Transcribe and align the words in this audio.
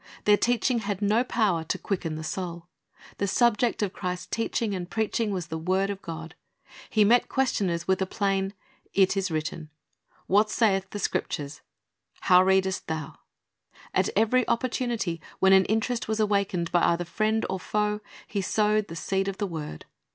Their 0.25 0.35
teaching 0.35 0.79
had 0.79 0.99
no 0.99 1.23
power 1.23 1.63
to 1.65 1.77
quicken 1.77 2.15
the 2.15 2.23
soul. 2.23 2.65
The 3.19 3.27
subject 3.27 3.83
of 3.83 3.93
Christ's 3.93 4.25
teaching 4.25 4.73
and 4.73 4.89
preaching 4.89 5.29
was 5.29 5.45
the 5.49 5.59
word 5.59 5.91
of 5.91 6.01
God. 6.01 6.33
He 6.89 7.03
met 7.05 7.29
questioners 7.29 7.87
with 7.87 8.01
a 8.01 8.07
plain, 8.07 8.55
"It 8.95 9.15
is 9.15 9.29
written." 9.29 9.69
"What 10.25 10.49
saith 10.49 10.89
the 10.89 10.97
Scriptures?" 10.97 11.61
"How 12.21 12.41
readest 12.41 12.87
thou?" 12.87 13.19
At 13.93 14.09
every 14.15 14.47
opportunity, 14.47 15.21
when 15.37 15.53
an 15.53 15.65
interest 15.65 16.07
was 16.07 16.19
awakened 16.19 16.71
by 16.71 16.81
either 16.81 17.05
friend 17.05 17.45
or 17.47 17.59
foe, 17.59 17.99
He 18.25 18.41
sowed 18.41 18.87
the 18.87 18.95
seed 18.95 19.27
of 19.27 19.37
the 19.37 19.45
word. 19.45 19.85